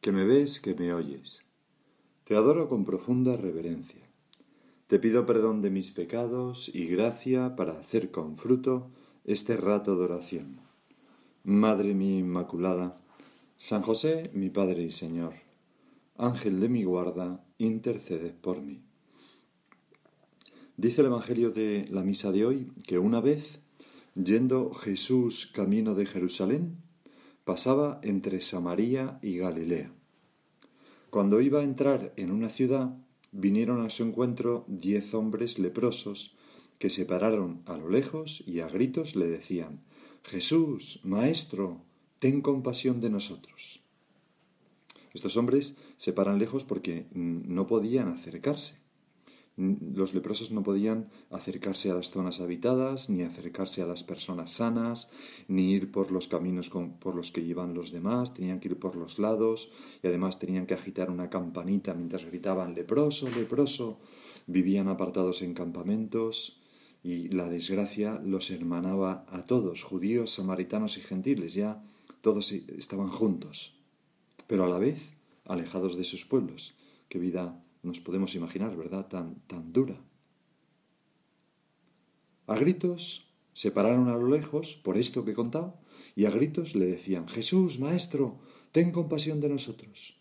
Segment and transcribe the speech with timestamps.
[0.00, 1.42] que me ves, que me oyes.
[2.24, 4.08] Te adoro con profunda reverencia.
[4.86, 8.90] Te pido perdón de mis pecados y gracia para hacer con fruto
[9.24, 10.60] este rato de oración.
[11.44, 13.00] Madre mía Inmaculada,
[13.56, 15.34] San José, mi Padre y Señor,
[16.16, 18.80] Ángel de mi guarda, interceded por mí.
[20.76, 23.60] Dice el Evangelio de la misa de hoy que una vez,
[24.14, 26.78] yendo Jesús camino de Jerusalén,
[27.44, 29.92] pasaba entre Samaria y Galilea.
[31.10, 32.96] Cuando iba a entrar en una ciudad,
[33.32, 36.36] vinieron a su encuentro diez hombres leprosos
[36.78, 39.80] que se pararon a lo lejos y a gritos le decían,
[40.24, 41.82] Jesús, Maestro,
[42.18, 43.82] ten compasión de nosotros.
[45.12, 48.79] Estos hombres se paran lejos porque no podían acercarse.
[49.60, 55.10] Los leprosos no podían acercarse a las zonas habitadas, ni acercarse a las personas sanas,
[55.48, 58.96] ni ir por los caminos por los que iban los demás, tenían que ir por
[58.96, 59.70] los lados
[60.02, 63.98] y además tenían que agitar una campanita mientras gritaban leproso, leproso.
[64.46, 66.58] Vivían apartados en campamentos
[67.02, 71.82] y la desgracia los hermanaba a todos, judíos, samaritanos y gentiles, ya
[72.22, 73.74] todos estaban juntos,
[74.46, 76.74] pero a la vez alejados de sus pueblos.
[77.10, 79.08] Qué vida nos podemos imaginar, ¿verdad?
[79.08, 79.98] Tan, tan dura.
[82.46, 85.78] A gritos se pararon a lo lejos, por esto que he contado,
[86.16, 88.40] y a gritos le decían, Jesús, Maestro,
[88.72, 90.18] ten compasión de nosotros.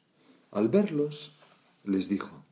[0.52, 1.38] Al verlos,
[1.84, 2.46] les dijo,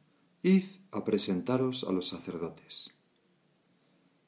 [0.44, 2.94] Id a presentaros a los sacerdotes.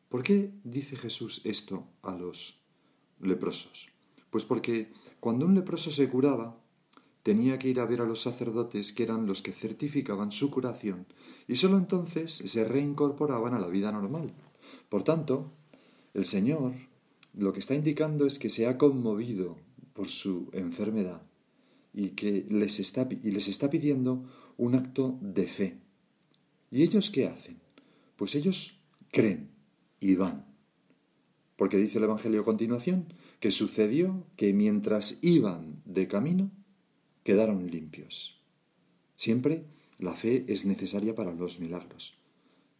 [0.09, 2.59] ¿Por qué dice Jesús esto a los
[3.19, 3.89] leprosos?
[4.29, 6.59] Pues porque cuando un leproso se curaba,
[7.23, 11.05] tenía que ir a ver a los sacerdotes que eran los que certificaban su curación
[11.47, 14.31] y sólo entonces se reincorporaban a la vida normal.
[14.87, 15.51] Por tanto,
[16.13, 16.73] el Señor
[17.33, 19.57] lo que está indicando es que se ha conmovido
[19.93, 21.21] por su enfermedad
[21.93, 24.23] y que les está, y les está pidiendo
[24.57, 25.77] un acto de fe.
[26.71, 27.59] ¿Y ellos qué hacen?
[28.15, 28.79] Pues ellos
[29.11, 29.49] creen
[29.99, 30.45] y van.
[31.55, 33.05] Porque dice el Evangelio a continuación
[33.39, 36.51] que sucedió que mientras iban de camino,
[37.29, 38.41] quedaron limpios.
[39.15, 39.63] Siempre
[39.99, 42.17] la fe es necesaria para los milagros.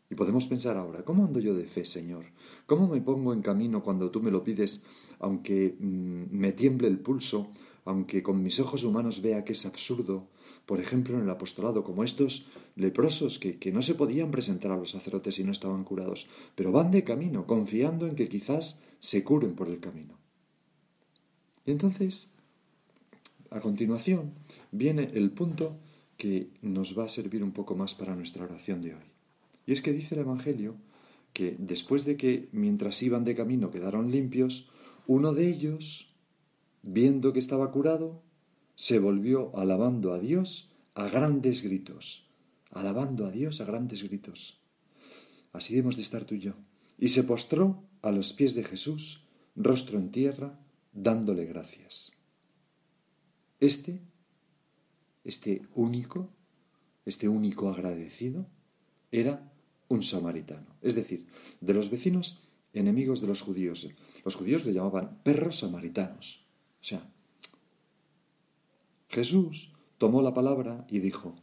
[0.10, 2.26] Y podemos pensar ahora, ¿cómo ando yo de fe, Señor?
[2.66, 4.82] ¿Cómo me pongo en camino cuando tú me lo pides,
[5.20, 7.52] aunque mm, me tiemble el pulso,
[7.86, 10.30] aunque con mis ojos humanos vea que es absurdo?
[10.66, 14.78] Por ejemplo, en el apostolado, como estos leprosos que, que no se podían presentar a
[14.78, 19.24] los sacerdotes y no estaban curados, pero van de camino, confiando en que quizás se
[19.24, 20.18] curen por el camino.
[21.68, 22.34] Y entonces
[23.52, 24.34] a continuación
[24.72, 25.78] viene el punto
[26.18, 29.08] que nos va a servir un poco más para nuestra oración de hoy.
[29.66, 30.76] Y es que dice el Evangelio
[31.34, 34.70] que después de que mientras iban de camino quedaron limpios,
[35.08, 36.14] uno de ellos,
[36.84, 38.22] viendo que estaba curado,
[38.76, 42.28] se volvió alabando a Dios a grandes gritos,
[42.72, 44.60] alabando a Dios a grandes gritos.
[45.54, 46.54] Así debemos de estar tú y yo.
[46.98, 50.60] Y se postró a los pies de Jesús, rostro en tierra,
[50.94, 52.19] dándole gracias.
[53.60, 54.02] Este,
[55.24, 56.30] este único,
[57.06, 58.48] este único agradecido,
[59.12, 59.52] era
[59.88, 60.76] un samaritano.
[60.82, 61.28] Es decir,
[61.60, 63.88] de los vecinos enemigos de los judíos.
[64.24, 66.46] Los judíos le llamaban perros samaritanos.
[66.82, 67.12] O sea,
[69.10, 71.36] Jesús tomó la palabra y dijo,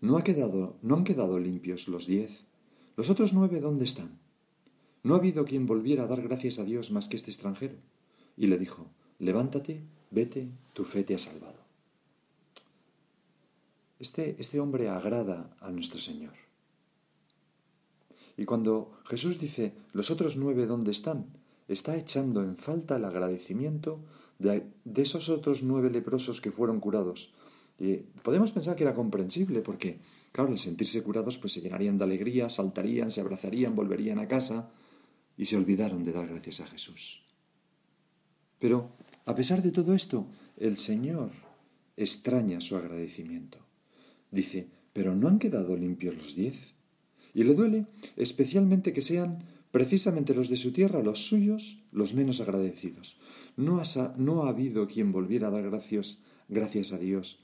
[0.00, 2.44] ¿no, ha quedado, ¿no han quedado limpios los diez?
[2.96, 4.18] ¿Los otros nueve dónde están?
[5.02, 7.76] No ha habido quien volviera a dar gracias a Dios más que este extranjero.
[8.36, 11.55] Y le dijo, levántate, vete, tu fe te ha salvado.
[13.98, 16.34] Este, este hombre agrada a nuestro Señor.
[18.36, 21.26] Y cuando Jesús dice, los otros nueve dónde están,
[21.68, 24.00] está echando en falta el agradecimiento
[24.38, 27.32] de, esos otros nueve leprosos que fueron curados.
[27.78, 29.98] Y podemos pensar que era comprensible, porque,
[30.32, 34.70] claro, al sentirse curados, pues se llenarían de alegría, saltarían, se abrazarían, volverían a casa,
[35.36, 37.22] y se olvidaron de dar gracias a Jesús.
[38.58, 38.90] Pero,
[39.26, 40.26] a pesar de todo esto,
[40.56, 41.30] el Señor
[41.96, 43.65] extraña su agradecimiento.
[44.30, 46.74] Dice, pero ¿no han quedado limpios los diez?
[47.34, 47.86] Y le duele
[48.16, 53.18] especialmente que sean precisamente los de su tierra, los suyos, los menos agradecidos.
[53.56, 57.40] No ha, no ha habido quien volviera a dar gracias, gracias a Dios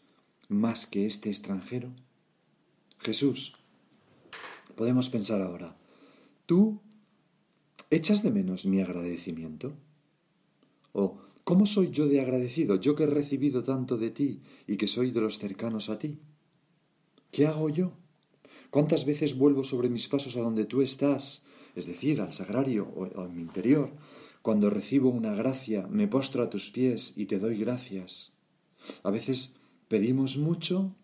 [0.53, 1.91] más que este extranjero?
[2.99, 3.57] Jesús,
[4.77, 5.77] podemos pensar ahora,
[6.47, 6.81] ¿tú
[7.91, 9.75] echas de menos mi agradecimiento?
[10.93, 14.87] ¿O cómo soy yo de agradecido, yo que he recibido tanto de ti y que
[14.87, 16.21] soy de los cercanos a ti?
[17.33, 17.93] ¿Qué hago yo?
[18.69, 23.25] ¿Cuántas veces vuelvo sobre mis pasos a donde tú estás, es decir, al sagrario o,
[23.25, 23.91] en mi interior?
[24.43, 28.35] Cuando recibo una gracia, me postro a tus pies y te doy gracias.
[29.03, 29.57] A veces
[29.89, 30.95] pedimos mucho,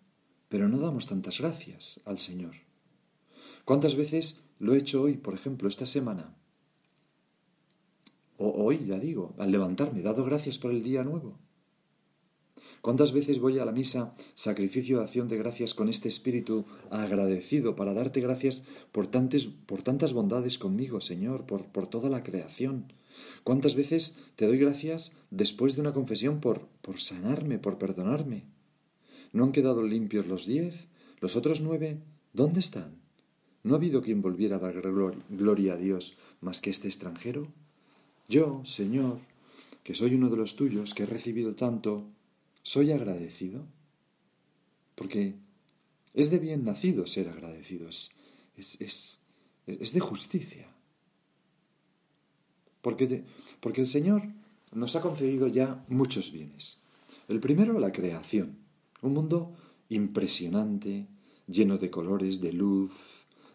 [0.51, 2.57] pero no damos tantas gracias al Señor.
[3.65, 6.37] ¿Cuántas veces lo he hecho hoy, por ejemplo, esta semana?
[8.37, 11.39] O hoy, ya digo, al levantarme, he dado gracias por el día nuevo.
[12.81, 17.75] ¿Cuántas veces voy a la misa, sacrificio de acción de gracias con este espíritu agradecido
[17.75, 19.09] para darte gracias por,
[19.67, 22.93] por tantas bondades conmigo, Señor, por, por toda la creación?
[23.45, 28.45] ¿Cuántas veces te doy gracias después de una confesión por, por sanarme, por perdonarme?
[29.33, 30.87] ¿No han quedado limpios los diez?
[31.21, 31.99] ¿Los otros nueve?
[32.33, 33.01] ¿Dónde están?
[33.65, 34.81] ¿No ha habido quien volviera a dar
[35.29, 37.49] gloria a Dios más que este extranjero?
[38.29, 39.19] Yo, Señor,
[39.83, 42.05] que soy uno de los tuyos, que he recibido tanto,
[42.69, 43.67] ¿soy agradecido?
[44.95, 45.37] Porque
[46.13, 48.11] es de bien nacido ser agradecido, es,
[48.59, 49.23] es,
[49.67, 50.69] es, de justicia.
[52.83, 53.25] Porque,
[53.61, 54.23] porque el Señor
[54.75, 56.83] nos ha concedido ya muchos bienes.
[57.27, 58.59] El primero, la creación,
[59.01, 59.57] un mundo
[59.89, 61.07] impresionante,
[61.47, 62.93] lleno de colores, de luz,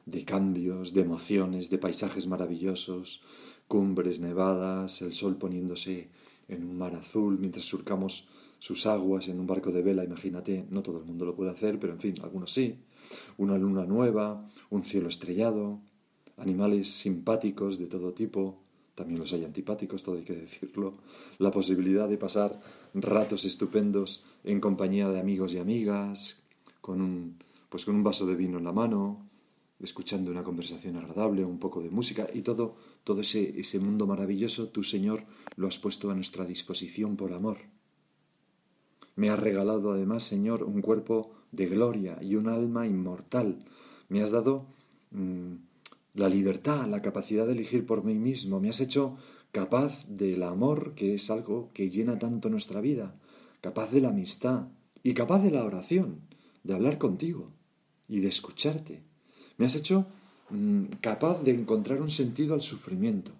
[0.08, 3.22] de cambios, de emociones, de paisajes maravillosos,
[3.68, 6.10] cumbres nevadas, el sol poniéndose
[6.48, 8.28] en un mar azul mientras surcamos
[8.64, 11.78] sus aguas en un barco de vela, imagínate, no todo el mundo lo puede hacer,
[11.82, 12.80] pero en fin, algunos sí,
[13.38, 15.82] una luna nueva, un cielo estrellado,
[16.38, 18.64] animales simpáticos de todo tipo,
[18.96, 20.94] también los hay antipáticos, todo hay que decirlo,
[21.40, 22.58] la posibilidad de pasar
[22.94, 26.42] ratos estupendos en compañía de amigos y amigas,
[26.80, 29.28] con un, pues con un vaso de vino en la mano,
[29.82, 34.70] escuchando una conversación agradable, un poco de música y todo, todo ese, ese mundo maravilloso,
[34.70, 35.26] tú, Señor,
[35.58, 37.58] lo has puesto a nuestra disposición por amor.
[39.16, 43.64] Me has regalado además, Señor, un cuerpo de gloria y un alma inmortal.
[44.10, 44.66] Me has dado
[45.12, 45.54] mm,
[46.16, 48.60] la libertad, la capacidad de elegir por mí mismo.
[48.60, 49.18] Me has hecho
[49.52, 53.16] capaz del amor, que es algo que llena tanto nuestra vida,
[53.62, 54.68] capaz de la amistad
[55.04, 56.22] y capaz de la oración,
[56.64, 57.52] de hablar contigo
[58.08, 59.04] y de escucharte.
[59.58, 60.08] Me has hecho
[60.50, 63.32] mm, capaz de encontrar un sentido al sufrimiento,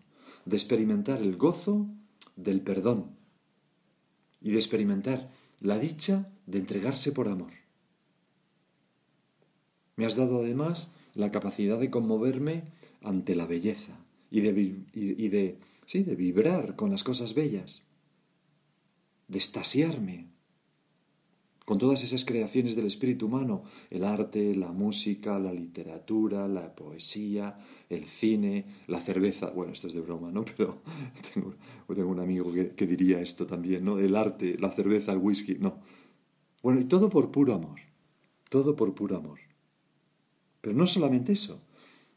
[0.46, 1.88] de experimentar el gozo
[2.36, 3.16] del perdón
[4.40, 5.32] y de experimentar
[5.64, 7.54] la dicha de entregarse por amor.
[9.96, 12.66] Me has dado además la capacidad de conmoverme
[13.02, 13.94] ante la belleza
[14.30, 17.84] y de, sí, de vibrar con las cosas bellas,
[19.30, 20.28] de estasiarme
[21.66, 27.58] con todas esas creaciones del espíritu humano, el arte, la música, la literatura, la poesía,
[27.90, 30.44] el cine, la cerveza, bueno, esto es de broma, ¿no?
[30.58, 30.82] Pero
[31.34, 31.56] tengo,
[31.88, 33.98] un amigo que, que, diría esto también, ¿no?
[33.98, 35.80] El arte, la cerveza, el whisky, no.
[36.62, 37.80] Bueno, y todo por puro amor,
[38.50, 39.40] todo por puro amor.
[40.60, 41.62] Pero no solamente eso,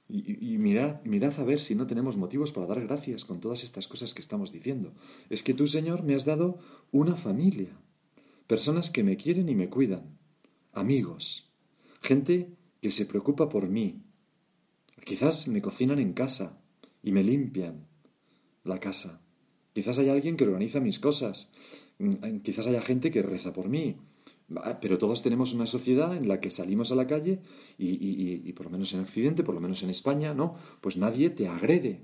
[0.09, 3.65] y, y, mirad, mirad a ver si no tenemos motivos para dar gracias con todas
[3.65, 4.93] estas cosas que estamos diciendo.
[5.31, 6.59] Es que tú, Señor, me has dado
[6.93, 7.77] una familia
[8.47, 10.19] personas que me quieren y me cuidan,
[10.73, 11.51] amigos,
[12.03, 12.51] gente
[12.81, 14.03] que se preocupa por mí.
[15.05, 16.61] Quizás me cocinan en casa
[17.03, 17.87] y me limpian
[18.65, 19.21] la casa.
[19.73, 21.51] Quizás hay alguien que organiza mis cosas.
[21.99, 23.97] Mm, quizás haya gente que reza por mí.
[24.81, 27.41] Pero todos tenemos una sociedad en la que salimos a la calle
[27.79, 30.55] y, y por lo menos en Occidente, por lo menos en España, ¿no?
[30.81, 32.03] Pues nadie te agrede,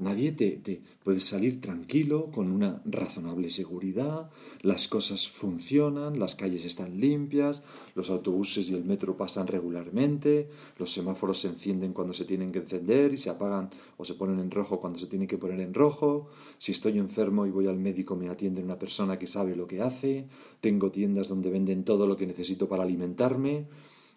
[0.00, 4.30] Nadie te, te, puede salir tranquilo, con una razonable seguridad,
[4.62, 7.62] las cosas funcionan, las calles están limpias,
[7.94, 12.60] los autobuses y el metro pasan regularmente, los semáforos se encienden cuando se tienen que
[12.60, 15.74] encender y se apagan o se ponen en rojo cuando se tienen que poner en
[15.74, 19.66] rojo, si estoy enfermo y voy al médico me atiende una persona que sabe lo
[19.66, 20.28] que hace,
[20.62, 23.66] tengo tiendas donde venden todo lo que necesito para alimentarme,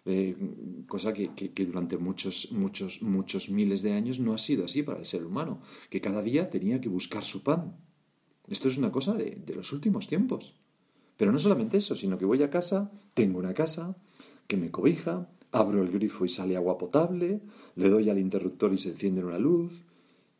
[0.06, 0.36] eh,
[0.86, 5.06] cosa que, durante muchos, muchos, muchos miles de años no ha sido así para el
[5.06, 7.76] ser humano, que cada día tenía que buscar su pan.
[8.48, 10.54] Esto es una cosa de, de los últimos tiempos.
[11.16, 13.96] Pero no solamente eso, sino que voy a casa, tengo una casa
[14.46, 17.40] que me cobija, abro el grifo y sale agua potable,
[17.76, 19.84] le doy al interruptor y se enciende una luz,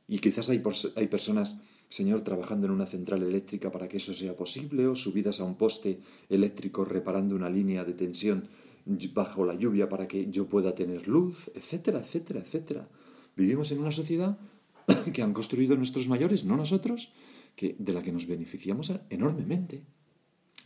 [0.08, 0.62] y quizás hay,
[0.96, 5.40] hay personas, Señor, trabajando en una central eléctrica para que eso sea posible, o subidas
[5.40, 8.48] a un poste eléctrico reparando una línea de tensión
[8.86, 12.88] bajo la lluvia para que yo pueda tener luz, etcétera, etcétera, etcétera.
[13.36, 14.38] Vivimos en una sociedad
[15.12, 17.12] que han construido nuestros mayores, no nosotros,
[17.56, 19.82] que, de la que nos beneficiamos enormemente.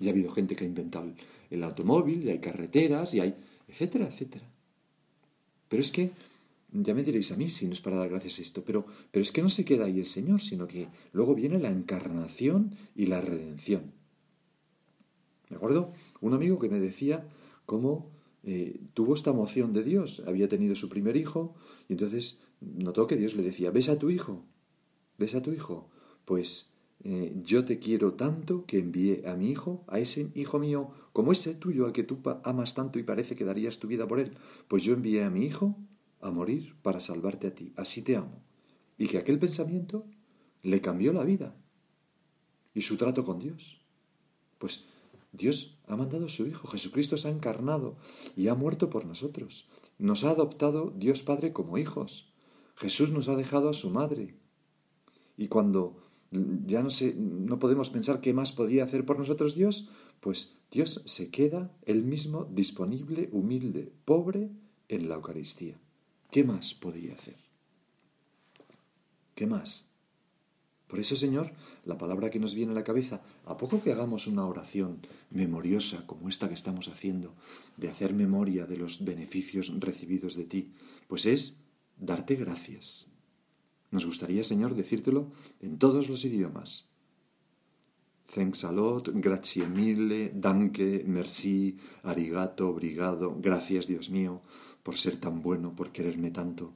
[0.00, 1.12] Y ha habido gente que ha inventado
[1.50, 3.34] el automóvil, y hay carreteras, y hay,
[3.68, 4.48] etcétera, etcétera.
[5.68, 6.10] Pero es que,
[6.72, 9.22] ya me diréis a mí si no es para dar gracias a esto, pero, pero
[9.22, 13.06] es que no se queda ahí el Señor, sino que luego viene la encarnación y
[13.06, 13.92] la redención.
[15.48, 15.92] ¿De acuerdo?
[16.20, 17.26] Un amigo que me decía
[17.68, 18.10] cómo
[18.44, 20.22] eh, tuvo esta emoción de Dios.
[20.26, 21.54] Había tenido su primer hijo
[21.86, 24.46] y entonces notó que Dios le decía, ¿ves a tu hijo?
[25.18, 25.90] ¿Ves a tu hijo?
[26.24, 26.72] Pues
[27.04, 31.30] eh, yo te quiero tanto que envié a mi hijo, a ese hijo mío, como
[31.30, 34.32] ese tuyo al que tú amas tanto y parece que darías tu vida por él.
[34.66, 35.76] Pues yo envié a mi hijo
[36.22, 37.74] a morir para salvarte a ti.
[37.76, 38.42] Así te amo.
[38.96, 40.06] Y que aquel pensamiento
[40.62, 41.54] le cambió la vida
[42.72, 43.84] y su trato con Dios.
[44.56, 44.86] Pues
[45.32, 47.96] Dios ha mandado a su Hijo, Jesucristo se ha encarnado
[48.36, 49.68] y ha muerto por nosotros.
[49.98, 52.32] Nos ha adoptado Dios Padre como hijos.
[52.76, 54.36] Jesús nos ha dejado a su madre.
[55.36, 55.96] Y cuando
[56.30, 59.88] ya no, no podemos pensar qué más podía hacer por nosotros Dios,
[60.20, 64.50] pues Dios se queda él mismo disponible, humilde, pobre
[64.88, 65.78] en la Eucaristía.
[66.30, 67.36] ¿Qué más podía hacer?
[69.34, 69.87] ¿Qué más?
[70.88, 71.52] Por eso, Señor,
[71.84, 76.06] la palabra que nos viene a la cabeza, a poco que hagamos una oración memoriosa
[76.06, 77.34] como esta que estamos haciendo,
[77.76, 80.72] de hacer memoria de los beneficios recibidos de ti,
[81.06, 81.60] pues es
[81.98, 83.06] darte gracias.
[83.90, 85.30] Nos gustaría, Señor, decírtelo
[85.60, 86.88] en todos los idiomas.
[88.34, 94.42] Thanks a lot, grazie mille, danke, merci, arigato, obrigado, gracias Dios mío,
[94.82, 96.74] por ser tan bueno, por quererme tanto.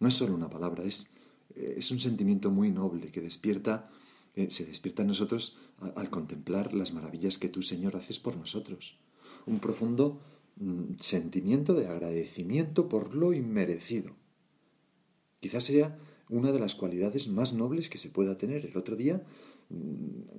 [0.00, 1.12] No es solo una palabra, es
[1.54, 3.90] es un sentimiento muy noble que despierta,
[4.34, 5.58] eh, se despierta en nosotros
[5.94, 8.98] al, contemplar las maravillas que tú, Señor, haces por nosotros.
[9.46, 10.20] Un profundo
[10.56, 14.14] mm, sentimiento de agradecimiento por lo inmerecido.
[15.40, 18.66] Quizás sea una de las cualidades más nobles que se pueda tener.
[18.66, 19.22] El otro día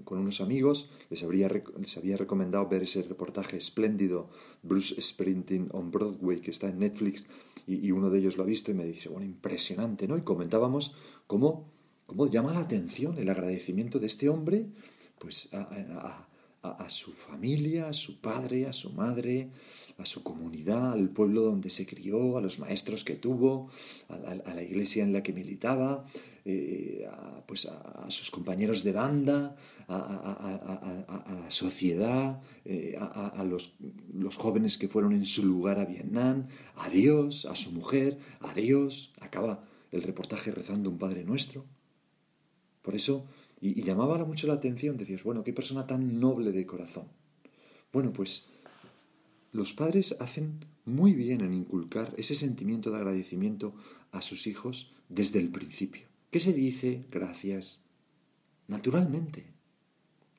[0.04, 4.30] con unos amigos, les, les había recomendado ver ese reportaje espléndido,
[4.64, 7.28] Bruce Sprinting on Broadway, que está en Netflix,
[7.68, 10.18] y, uno de ellos lo ha visto y me dice, bueno, impresionante, ¿no?
[10.18, 10.96] Y comentábamos
[11.28, 11.72] cómo,
[12.08, 14.66] cómo llama la atención el agradecimiento de este hombre,
[15.20, 19.50] pues a su familia, a su padre, a su madre,
[20.00, 23.70] a su comunidad, al pueblo donde se crió, a los maestros que tuvo,
[24.08, 26.06] a la, iglesia en la que militaba,
[26.46, 29.56] eh, a, pues a, sus compañeros de banda,
[29.88, 33.74] a, la sociedad, eh, a, los,
[34.14, 38.54] los, jóvenes que fueron en su lugar a Vietnam, a Dios, a su mujer, a
[38.54, 39.14] Dios.
[39.20, 41.66] Acaba el reportaje rezando un Padre Nuestro.
[42.82, 43.26] Por eso,
[43.62, 47.06] y, y llamaba mucho la atención, decías, bueno, qué persona tan noble de corazón.
[47.92, 48.50] Bueno, pues
[49.52, 53.74] los padres hacen muy bien en inculcar ese sentimiento de agradecimiento
[54.12, 56.09] a sus hijos desde el principio.
[56.32, 57.06] ¿Qué se dice?
[57.10, 57.84] Gracias.
[58.68, 59.46] Naturalmente.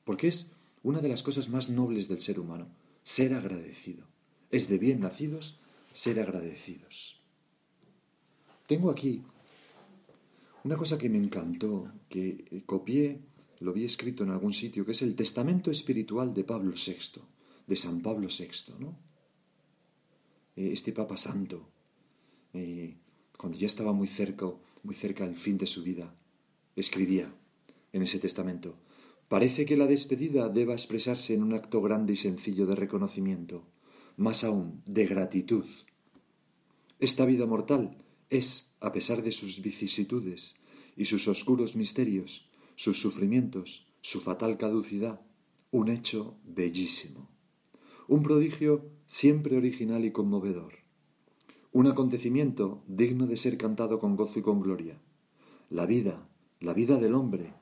[0.05, 0.51] Porque es
[0.83, 2.67] una de las cosas más nobles del ser humano,
[3.03, 4.07] ser agradecido.
[4.49, 5.59] Es de bien nacidos
[5.93, 7.21] ser agradecidos.
[8.67, 9.23] Tengo aquí
[10.63, 13.19] una cosa que me encantó, que copié,
[13.59, 17.21] lo vi escrito en algún sitio, que es el Testamento Espiritual de Pablo VI
[17.67, 18.97] de San Pablo VI, ¿no?
[20.55, 21.69] Eh, este Papa Santo,
[22.53, 22.97] eh,
[23.37, 24.47] cuando ya estaba muy cerca,
[24.83, 26.13] muy cerca al fin de su vida,
[26.75, 27.33] escribía
[27.93, 28.75] en ese testamento,
[29.27, 33.63] parece que la despedida deba expresarse en un acto grande y sencillo de reconocimiento,
[34.17, 35.65] más aún de gratitud.
[36.99, 37.97] Esta vida mortal
[38.29, 40.55] es, a pesar de sus vicisitudes
[40.95, 45.21] y sus oscuros misterios, sus sufrimientos, su fatal caducidad,
[45.71, 47.29] un hecho bellísimo.
[48.07, 50.80] Un prodigio siempre original y conmovedor,
[51.73, 54.97] un acontecimiento digno de ser cantado con gozo y con gloria,
[55.69, 56.27] la vida,
[56.59, 57.53] la vida del hombre,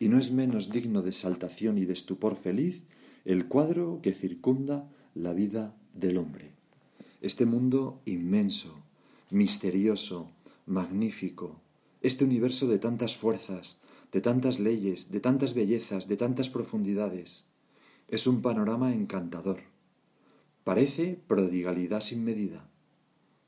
[0.00, 2.82] y no es menos digno de exaltación y de estupor feliz
[3.24, 6.52] el cuadro que circunda la vida del hombre.
[7.20, 8.74] Este mundo inmenso,
[9.30, 10.30] misterioso,
[10.66, 11.60] magnífico,
[12.02, 13.78] este universo de tantas fuerzas,
[14.12, 17.46] de tantas leyes, de tantas bellezas, de tantas profundidades,
[18.08, 19.60] es un panorama encantador.
[20.64, 22.68] Parece prodigalidad sin medida.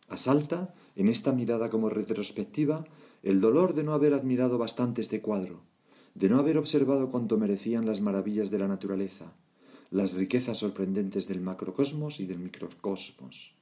[0.08, 2.84] Asalta, en esta mirada como retrospectiva,
[3.22, 5.62] el dolor de no haber admirado bastante este cuadro,
[6.14, 9.32] de no haber observado cuanto merecían las maravillas de la naturaleza,
[9.90, 13.54] las riquezas sorprendentes del macrocosmos y del microcosmos.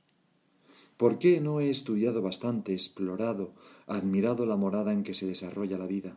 [0.97, 3.55] ¿Por qué no he estudiado bastante, explorado,
[3.87, 6.17] admirado la morada en que se desarrolla la vida?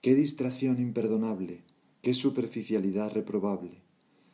[0.00, 1.62] Qué distracción imperdonable,
[2.02, 3.82] qué superficialidad reprobable.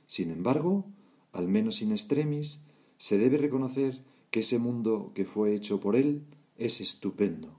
[0.07, 0.87] Sin embargo,
[1.33, 2.63] al menos in extremis,
[2.97, 4.01] se debe reconocer
[4.37, 6.27] que ese mundo que fue hecho por Él
[6.59, 7.59] es estupendo.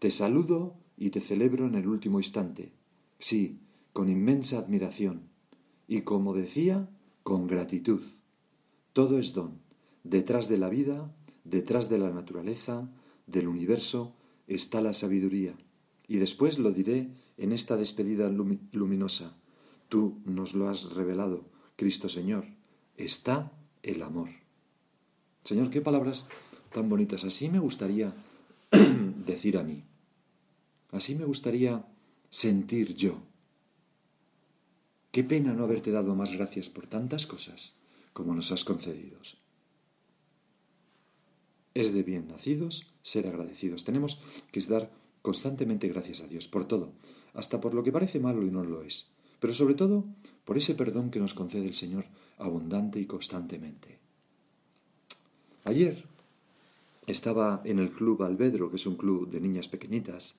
[0.00, 2.72] Te saludo y te celebro en el último instante,
[3.18, 3.62] sí,
[3.94, 5.30] con inmensa admiración,
[5.86, 6.90] y como decía,
[7.22, 8.02] con gratitud.
[8.92, 9.62] Todo es don.
[10.04, 11.10] Detrás de la vida,
[11.44, 12.92] detrás de la naturaleza,
[13.26, 14.14] del universo,
[14.46, 15.54] está la sabiduría.
[16.06, 19.38] Y después lo diré en esta despedida luminosa.
[19.88, 22.44] Tú nos lo has revelado, Cristo Señor.
[22.98, 23.52] Está
[23.82, 24.47] el amor.
[25.48, 26.28] Señor, qué palabras
[26.74, 27.24] tan bonitas.
[27.24, 28.12] Así me gustaría
[29.24, 29.82] decir a mí.
[30.92, 31.86] Así me gustaría
[32.28, 33.22] sentir yo.
[35.10, 37.72] Qué pena no haberte dado más gracias por tantas cosas
[38.12, 39.16] como nos has concedido.
[41.72, 43.84] Es de bien nacidos ser agradecidos.
[43.84, 44.20] Tenemos
[44.52, 44.90] que dar
[45.22, 46.92] constantemente gracias a Dios por todo,
[47.32, 49.06] hasta por lo que parece malo y no lo es,
[49.40, 50.04] pero sobre todo
[50.44, 52.04] por ese perdón que nos concede el Señor
[52.36, 54.07] abundante y constantemente.
[55.68, 56.02] Ayer
[57.06, 60.36] estaba en el club Albedro, que es un club de niñas pequeñitas,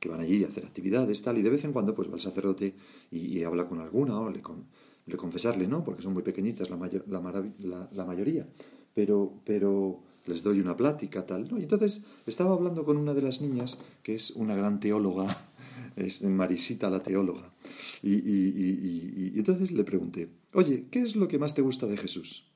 [0.00, 2.20] que van allí a hacer actividades, tal, y de vez en cuando pues va el
[2.20, 2.74] sacerdote
[3.12, 4.64] y, habla con alguna o le, con,
[5.06, 5.84] le, confesarle, ¿no?
[5.84, 8.48] Porque son muy pequeñitas la, mayoría,
[8.92, 11.46] pero, les doy una plática, tal.
[11.60, 15.28] Y entonces estaba hablando con una de las niñas, que es una gran teóloga,
[15.94, 17.52] es Marisita la teóloga,
[18.02, 22.51] y entonces le pregunté, oye, ¿qué es lo que más te gusta de Jesús?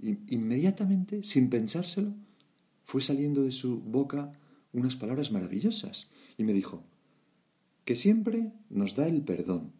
[0.00, 2.14] Inmediatamente, sin pensárselo,
[2.84, 4.32] fue saliendo de su boca
[4.72, 6.84] unas palabras maravillosas y me dijo,
[7.84, 9.72] que siempre nos da el perdón.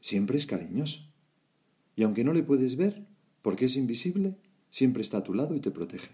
[0.00, 1.12] Siempre es cariñoso.
[1.96, 3.06] Y aunque no le puedes ver,
[3.42, 4.36] porque es invisible,
[4.70, 6.10] siempre está a tu lado y te protege.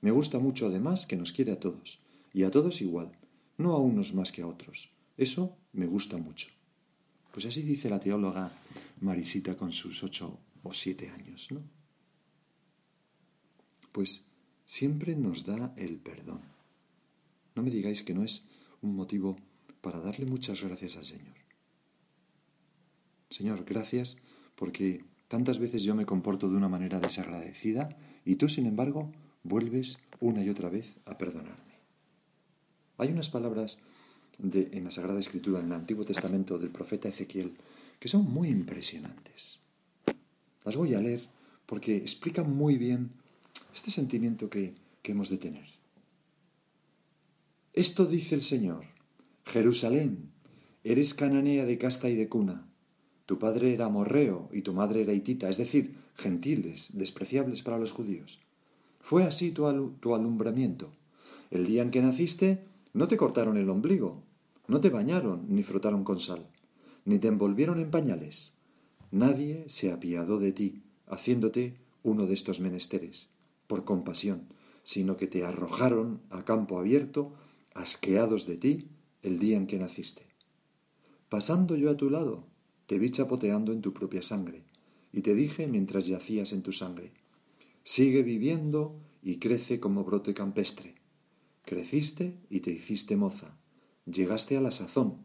[0.00, 2.00] Me gusta mucho además que nos quiere a todos,
[2.32, 3.12] y a todos igual,
[3.58, 4.90] no a unos más que a otros.
[5.16, 6.48] Eso me gusta mucho.
[7.32, 8.50] Pues así dice la teóloga
[9.00, 11.62] Marisita con sus ocho o siete años, ¿no?
[13.92, 14.24] Pues
[14.64, 16.42] siempre nos da el perdón.
[17.54, 18.46] No me digáis que no es
[18.82, 19.36] un motivo
[19.80, 21.36] para darle muchas gracias al Señor.
[23.30, 24.18] Señor, gracias
[24.54, 29.98] porque tantas veces yo me comporto de una manera desagradecida y tú, sin embargo, vuelves
[30.20, 31.76] una y otra vez a perdonarme.
[32.98, 33.78] Hay unas palabras
[34.38, 37.56] en la Sagrada Escritura, en el Antiguo Testamento del profeta Ezequiel,
[37.98, 39.60] que son muy impresionantes.
[40.66, 41.22] Las voy a leer
[41.64, 43.12] porque explican muy bien
[43.72, 45.64] este sentimiento que, que hemos de tener.
[47.72, 48.84] Esto dice el Señor,
[49.44, 50.30] Jerusalén,
[50.82, 52.66] eres cananea de casta y de cuna.
[53.26, 57.92] Tu padre era morreo y tu madre era hitita, es decir, gentiles, despreciables para los
[57.92, 58.40] judíos.
[59.00, 60.90] Fue así tu, tu alumbramiento.
[61.52, 64.24] El día en que naciste, no te cortaron el ombligo,
[64.66, 66.44] no te bañaron ni frotaron con sal,
[67.04, 68.55] ni te envolvieron en pañales.
[69.10, 73.28] Nadie se apiadó de ti, haciéndote uno de estos menesteres,
[73.66, 74.48] por compasión,
[74.82, 77.32] sino que te arrojaron a campo abierto,
[77.74, 78.88] asqueados de ti,
[79.22, 80.22] el día en que naciste.
[81.28, 82.46] Pasando yo a tu lado,
[82.86, 84.62] te vi chapoteando en tu propia sangre,
[85.12, 87.12] y te dije mientras yacías en tu sangre,
[87.82, 90.94] sigue viviendo y crece como brote campestre.
[91.64, 93.56] Creciste y te hiciste moza,
[94.04, 95.24] llegaste a la sazón.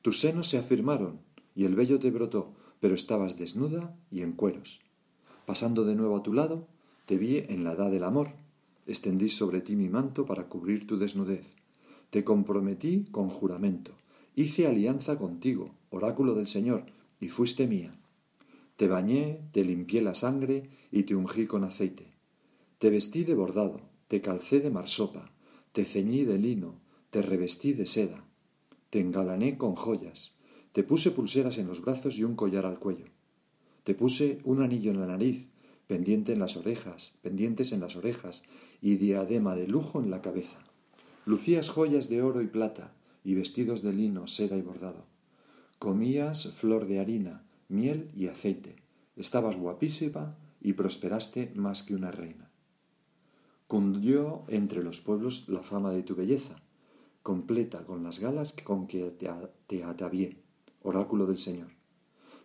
[0.00, 1.20] Tus senos se afirmaron
[1.54, 4.80] y el vello te brotó, pero estabas desnuda y en cueros.
[5.46, 6.66] Pasando de nuevo a tu lado,
[7.06, 8.32] te vi en la edad del amor.
[8.88, 11.46] Extendí sobre ti mi manto para cubrir tu desnudez.
[12.10, 13.92] Te comprometí con juramento.
[14.34, 16.86] Hice alianza contigo, oráculo del Señor,
[17.20, 17.94] y fuiste mía.
[18.76, 22.08] Te bañé, te limpié la sangre y te ungí con aceite.
[22.80, 25.30] Te vestí de bordado, te calcé de marsopa,
[25.70, 28.24] te ceñí de lino, te revestí de seda.
[28.90, 30.34] Te engalané con joyas,
[30.72, 33.04] te puse pulseras en los brazos y un collar al cuello.
[33.84, 35.48] Te puse un anillo en la nariz,
[35.86, 38.42] pendiente en las orejas, pendientes en las orejas,
[38.80, 40.58] y diadema de lujo en la cabeza.
[41.26, 45.04] Lucías joyas de oro y plata, y vestidos de lino, seda y bordado.
[45.78, 48.76] Comías flor de harina, miel y aceite.
[49.16, 52.50] Estabas guapísima y prosperaste más que una reina.
[53.66, 56.62] Cundió entre los pueblos la fama de tu belleza,
[57.22, 59.10] completa con las galas con que
[59.66, 60.42] te atavié
[60.82, 61.68] oráculo del Señor.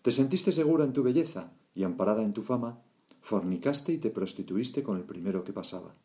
[0.02, 2.82] Te sentiste segura en tu belleza y amparada en tu fama,
[3.22, 5.96] fornicaste y te prostituiste con el primero que pasaba.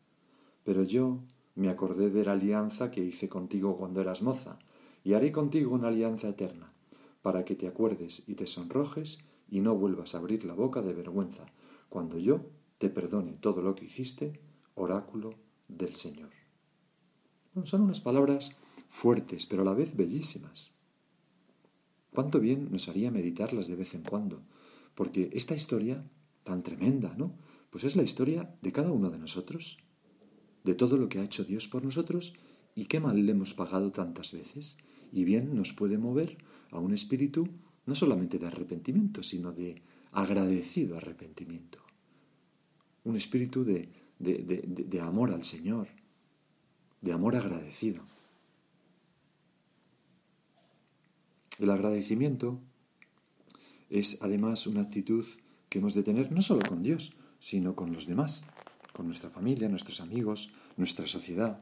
[0.63, 1.23] Pero yo
[1.55, 4.59] me acordé de la alianza que hice contigo cuando eras moza,
[5.03, 6.73] y haré contigo una alianza eterna,
[7.21, 9.19] para que te acuerdes y te sonrojes
[9.49, 11.45] y no vuelvas a abrir la boca de vergüenza,
[11.89, 12.41] cuando yo
[12.77, 14.41] te perdone todo lo que hiciste,
[14.75, 15.35] oráculo
[15.67, 16.31] del Señor.
[17.65, 18.57] son unas palabras
[18.89, 20.72] fuertes, pero a la vez bellísimas.
[22.13, 24.41] Cuánto bien nos haría meditarlas de vez en cuando,
[24.95, 26.03] porque esta historia
[26.43, 27.33] tan tremenda, ¿no?
[27.69, 29.79] Pues es la historia de cada uno de nosotros,
[30.63, 32.33] de todo lo que ha hecho Dios por nosotros
[32.75, 34.77] y qué mal le hemos pagado tantas veces,
[35.11, 36.37] y bien nos puede mover
[36.71, 37.47] a un espíritu
[37.85, 41.79] no solamente de arrepentimiento, sino de agradecido arrepentimiento.
[43.03, 45.87] Un espíritu de, de, amor al Señor,
[47.01, 48.03] de amor agradecido.
[51.59, 52.59] El agradecimiento
[53.91, 55.23] es además una actitud
[55.69, 58.43] que hemos de tener no solo con Dios, sino con los demás,
[58.91, 61.61] con nuestra familia, nuestros amigos, nuestra sociedad.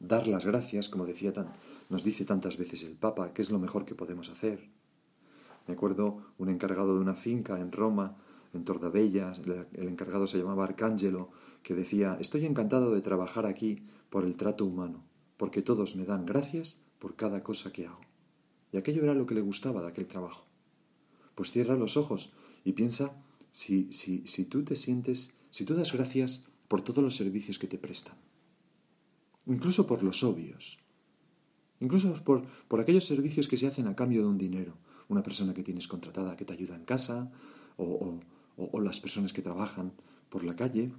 [0.00, 1.50] Dar las gracias, como decía tan,
[1.88, 4.68] nos dice tantas veces el Papa, que es lo mejor que podemos hacer.
[5.66, 8.18] Me acuerdo un encargado de una finca en Roma,
[8.52, 9.32] en Tordabella,
[9.72, 11.30] el encargado se llamaba Arcángelo,
[11.62, 15.02] que decía, estoy encantado de trabajar aquí por el trato humano,
[15.38, 18.11] porque todos me dan gracias por cada cosa que hago.
[18.72, 20.46] Y aquello era lo que le gustaba de aquel trabajo.
[21.34, 22.32] Pues cierra los ojos
[22.64, 23.12] y piensa
[23.50, 27.66] si, si, si tú te sientes, si tú das gracias por todos los servicios que
[27.66, 28.16] te prestan,
[29.46, 30.78] incluso por los obvios,
[31.80, 34.74] incluso por, por aquellos servicios que se hacen a cambio de un dinero,
[35.08, 37.30] una persona que tienes contratada que te ayuda en casa,
[37.76, 38.20] o,
[38.56, 39.92] o, las personas que trabajan
[40.28, 40.92] por la calle.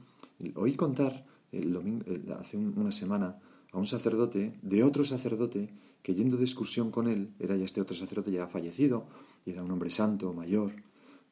[0.56, 2.06] Oí contar el domingo,
[2.40, 3.40] hace una semana
[3.74, 7.82] a un sacerdote de otro sacerdote que yendo de excursión con él, era ya este
[7.82, 9.08] otro sacerdote ya fallecido,
[9.46, 10.74] y era un hombre santo, mayor,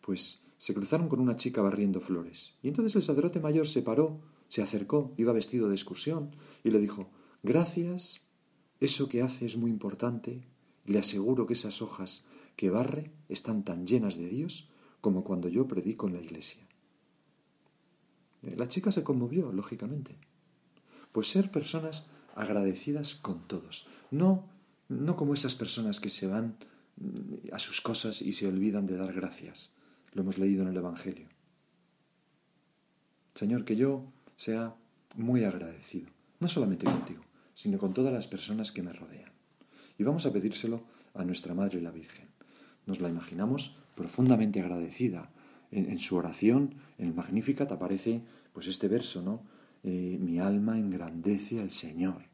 [0.02, 2.56] pues se cruzaron con una chica barriendo flores.
[2.64, 6.32] Y entonces el sacerdote mayor se paró, se acercó, iba vestido de excursión,
[6.64, 7.10] y le dijo,
[7.44, 8.22] Gracias,
[8.80, 10.42] eso que hace es muy importante,
[10.86, 12.26] le aseguro que esas hojas
[12.56, 16.62] que barre están tan llenas de Dios como cuando yo predico en la iglesia.
[18.44, 20.18] Eh, la chica se conmovió, lógicamente.
[21.12, 22.08] Pues ser personas
[22.42, 24.50] agradecidas con todos, no,
[24.90, 26.58] no como esas personas que se van
[26.98, 29.74] mm, a sus cosas y se olvidan de dar gracias.
[30.14, 31.28] Lo hemos leído en el Evangelio.
[33.36, 34.76] Señor, que yo sea
[35.16, 37.22] muy agradecido, no solamente contigo,
[37.54, 39.32] sino con todas las personas que me rodean.
[39.98, 42.28] Y vamos a pedírselo a nuestra Madre la Virgen.
[42.86, 45.32] Nos la imaginamos profundamente agradecida.
[45.74, 49.44] En, su oración, en el Magnificat, aparece pues este verso, ¿no?
[49.84, 52.31] Eh, mi alma engrandece al Señor.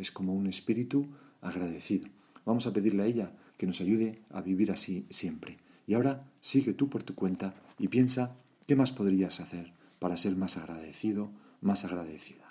[0.00, 1.06] Es como un espíritu
[1.42, 2.08] agradecido.
[2.46, 5.58] Vamos a pedirle a ella que nos ayude a vivir así siempre.
[5.86, 8.36] Y ahora sigue tú por tu cuenta y piensa
[8.66, 12.49] qué más podrías hacer para ser más agradecido, más agradecida.